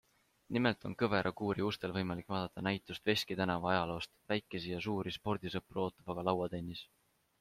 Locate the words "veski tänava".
3.11-3.69